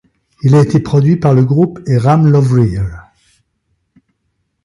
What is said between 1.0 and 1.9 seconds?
par le groupe